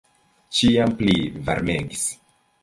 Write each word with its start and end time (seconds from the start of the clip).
Ĉiam 0.59 0.95
pli 1.01 1.15
varmegis. 1.51 2.09